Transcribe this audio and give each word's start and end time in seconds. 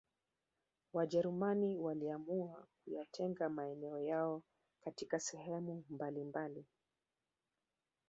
Wajerumani 0.93 1.77
waliamua 1.77 2.67
kuyatenga 2.83 3.49
maeneo 3.49 3.99
yao 3.99 4.43
katika 4.81 5.19
sehemu 5.19 5.83
mbalimabali 5.89 6.65